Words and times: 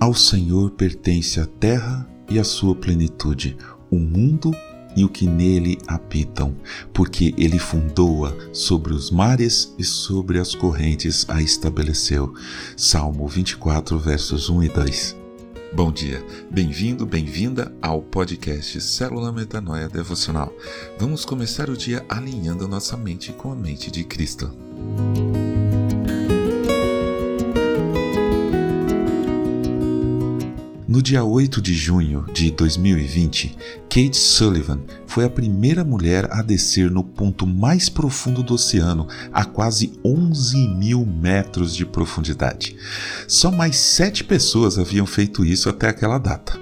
Ao 0.00 0.14
Senhor 0.14 0.70
pertence 0.70 1.40
a 1.40 1.46
terra 1.46 2.08
e 2.30 2.38
a 2.38 2.44
sua 2.44 2.72
plenitude, 2.72 3.56
o 3.90 3.98
mundo 3.98 4.54
e 4.96 5.04
o 5.04 5.08
que 5.08 5.26
nele 5.26 5.76
habitam, 5.88 6.54
porque 6.92 7.34
ele 7.36 7.58
fundou-a 7.58 8.32
sobre 8.52 8.92
os 8.92 9.10
mares 9.10 9.74
e 9.76 9.82
sobre 9.82 10.38
as 10.38 10.54
correntes 10.54 11.26
a 11.28 11.42
estabeleceu. 11.42 12.32
Salmo 12.76 13.26
24, 13.26 13.98
versos 13.98 14.48
1 14.48 14.62
e 14.62 14.68
2. 14.68 15.16
Bom 15.72 15.90
dia, 15.90 16.24
bem-vindo, 16.48 17.04
bem-vinda 17.04 17.74
ao 17.82 18.00
podcast 18.00 18.80
Célula 18.80 19.32
Metanoia 19.32 19.88
Devocional. 19.88 20.52
Vamos 20.98 21.24
começar 21.24 21.68
o 21.68 21.76
dia 21.76 22.06
alinhando 22.08 22.68
nossa 22.68 22.96
mente 22.96 23.32
com 23.32 23.50
a 23.50 23.56
mente 23.56 23.90
de 23.90 24.04
Cristo. 24.04 24.50
No 30.88 31.02
dia 31.02 31.22
8 31.22 31.60
de 31.60 31.74
junho 31.74 32.24
de 32.32 32.50
2020, 32.50 33.54
Kate 33.90 34.16
Sullivan 34.16 34.80
foi 35.06 35.26
a 35.26 35.28
primeira 35.28 35.84
mulher 35.84 36.26
a 36.32 36.40
descer 36.40 36.90
no 36.90 37.04
ponto 37.04 37.46
mais 37.46 37.90
profundo 37.90 38.42
do 38.42 38.54
oceano, 38.54 39.06
a 39.30 39.44
quase 39.44 39.92
11 40.02 40.56
mil 40.68 41.04
metros 41.04 41.76
de 41.76 41.84
profundidade. 41.84 42.74
Só 43.28 43.50
mais 43.50 43.76
sete 43.76 44.24
pessoas 44.24 44.78
haviam 44.78 45.04
feito 45.04 45.44
isso 45.44 45.68
até 45.68 45.90
aquela 45.90 46.16
data. 46.16 46.58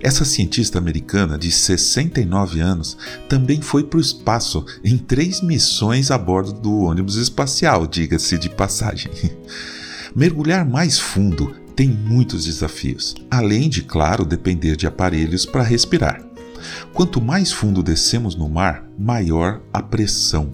Essa 0.00 0.24
cientista 0.24 0.78
americana 0.78 1.36
de 1.36 1.52
69 1.52 2.60
anos 2.60 2.96
também 3.28 3.60
foi 3.60 3.84
para 3.84 3.98
o 3.98 4.00
espaço 4.00 4.64
em 4.82 4.96
três 4.96 5.42
missões 5.42 6.10
a 6.10 6.16
bordo 6.16 6.54
do 6.54 6.74
ônibus 6.84 7.16
espacial, 7.16 7.86
diga-se 7.86 8.38
de 8.38 8.48
passagem. 8.48 9.12
Mergulhar 10.16 10.64
mais 10.64 10.98
fundo 10.98 11.67
tem 11.78 11.88
muitos 11.88 12.44
desafios, 12.44 13.14
além 13.30 13.68
de, 13.68 13.82
claro, 13.82 14.24
depender 14.24 14.74
de 14.74 14.84
aparelhos 14.84 15.46
para 15.46 15.62
respirar. 15.62 16.20
Quanto 16.92 17.20
mais 17.20 17.52
fundo 17.52 17.84
descemos 17.84 18.34
no 18.34 18.48
mar, 18.48 18.84
maior 18.98 19.62
a 19.72 19.80
pressão. 19.80 20.52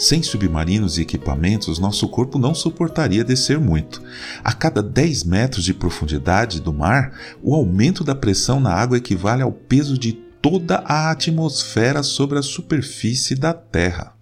Sem 0.00 0.20
submarinos 0.20 0.98
e 0.98 1.02
equipamentos, 1.02 1.78
nosso 1.78 2.08
corpo 2.08 2.40
não 2.40 2.56
suportaria 2.56 3.22
descer 3.22 3.60
muito. 3.60 4.02
A 4.42 4.52
cada 4.52 4.82
10 4.82 5.22
metros 5.22 5.64
de 5.64 5.72
profundidade 5.72 6.60
do 6.60 6.72
mar, 6.72 7.12
o 7.40 7.54
aumento 7.54 8.02
da 8.02 8.16
pressão 8.16 8.58
na 8.58 8.74
água 8.74 8.98
equivale 8.98 9.42
ao 9.42 9.52
peso 9.52 9.96
de 9.96 10.12
toda 10.42 10.78
a 10.78 11.08
atmosfera 11.12 12.02
sobre 12.02 12.36
a 12.36 12.42
superfície 12.42 13.36
da 13.36 13.54
Terra. 13.54 14.17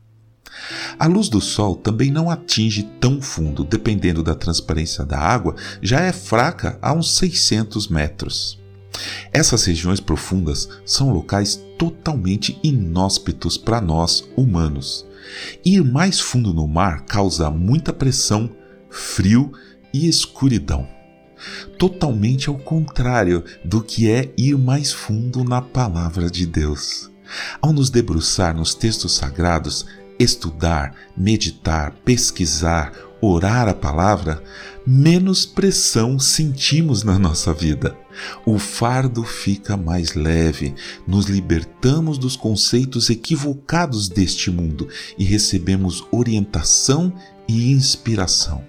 A 0.98 1.06
luz 1.06 1.28
do 1.28 1.40
sol 1.40 1.76
também 1.76 2.10
não 2.10 2.30
atinge 2.30 2.82
tão 3.00 3.20
fundo, 3.20 3.64
dependendo 3.64 4.22
da 4.22 4.34
transparência 4.34 5.04
da 5.04 5.18
água, 5.18 5.54
já 5.82 6.00
é 6.00 6.12
fraca 6.12 6.78
a 6.80 6.92
uns 6.92 7.16
600 7.16 7.88
metros. 7.88 8.58
Essas 9.32 9.64
regiões 9.64 10.00
profundas 10.00 10.68
são 10.84 11.12
locais 11.12 11.60
totalmente 11.78 12.58
inóspitos 12.62 13.58
para 13.58 13.80
nós 13.80 14.28
humanos. 14.36 15.06
Ir 15.64 15.84
mais 15.84 16.18
fundo 16.18 16.54
no 16.54 16.66
mar 16.66 17.04
causa 17.04 17.50
muita 17.50 17.92
pressão, 17.92 18.50
frio 18.88 19.52
e 19.92 20.08
escuridão. 20.08 20.88
Totalmente 21.78 22.48
ao 22.48 22.56
contrário 22.56 23.44
do 23.64 23.82
que 23.82 24.10
é 24.10 24.32
ir 24.38 24.56
mais 24.56 24.92
fundo 24.92 25.44
na 25.44 25.60
palavra 25.60 26.30
de 26.30 26.46
Deus. 26.46 27.10
Ao 27.60 27.72
nos 27.72 27.90
debruçar 27.90 28.56
nos 28.56 28.74
textos 28.74 29.16
sagrados, 29.16 29.84
estudar, 30.18 30.94
meditar, 31.16 31.92
pesquisar, 32.04 32.92
orar 33.20 33.68
a 33.68 33.74
palavra, 33.74 34.42
menos 34.86 35.44
pressão 35.44 36.18
sentimos 36.18 37.02
na 37.02 37.18
nossa 37.18 37.52
vida. 37.52 37.96
O 38.44 38.58
fardo 38.58 39.24
fica 39.24 39.76
mais 39.76 40.14
leve, 40.14 40.74
nos 41.06 41.26
libertamos 41.26 42.18
dos 42.18 42.36
conceitos 42.36 43.10
equivocados 43.10 44.08
deste 44.08 44.50
mundo 44.50 44.88
e 45.18 45.24
recebemos 45.24 46.04
orientação 46.10 47.12
e 47.48 47.72
inspiração. 47.72 48.64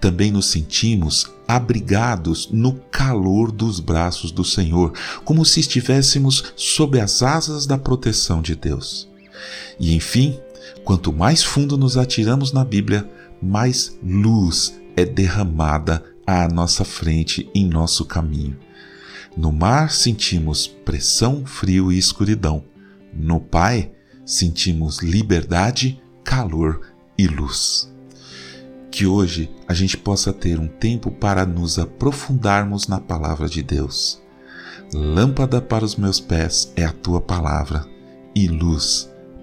Também 0.00 0.30
nos 0.30 0.46
sentimos 0.46 1.30
abrigados 1.46 2.48
no 2.50 2.74
calor 2.90 3.52
dos 3.52 3.80
braços 3.80 4.30
do 4.30 4.44
Senhor, 4.44 4.92
como 5.24 5.44
se 5.44 5.60
estivéssemos 5.60 6.52
sob 6.56 7.00
as 7.00 7.22
asas 7.22 7.66
da 7.66 7.76
proteção 7.76 8.40
de 8.40 8.54
Deus. 8.54 9.08
E 9.78 9.94
enfim, 9.94 10.38
Quanto 10.84 11.12
mais 11.12 11.42
fundo 11.42 11.76
nos 11.76 11.96
atiramos 11.96 12.52
na 12.52 12.64
Bíblia, 12.64 13.08
mais 13.42 13.98
luz 14.02 14.80
é 14.96 15.04
derramada 15.04 16.04
à 16.26 16.48
nossa 16.48 16.84
frente 16.84 17.48
em 17.54 17.66
nosso 17.66 18.04
caminho. 18.04 18.56
No 19.36 19.52
mar 19.52 19.90
sentimos 19.90 20.66
pressão, 20.66 21.46
frio 21.46 21.92
e 21.92 21.98
escuridão. 21.98 22.64
No 23.12 23.40
Pai 23.40 23.92
sentimos 24.26 24.98
liberdade, 24.98 26.02
calor 26.24 26.80
e 27.16 27.26
luz. 27.26 27.92
Que 28.90 29.06
hoje 29.06 29.50
a 29.68 29.74
gente 29.74 29.96
possa 29.96 30.32
ter 30.32 30.58
um 30.58 30.66
tempo 30.66 31.10
para 31.10 31.46
nos 31.46 31.78
aprofundarmos 31.78 32.88
na 32.88 32.98
palavra 33.00 33.48
de 33.48 33.62
Deus. 33.62 34.20
Lâmpada 34.92 35.60
para 35.60 35.84
os 35.84 35.96
meus 35.96 36.18
pés 36.18 36.72
é 36.74 36.84
a 36.84 36.92
tua 36.92 37.20
palavra 37.20 37.86
e 38.34 38.48
luz 38.48 39.08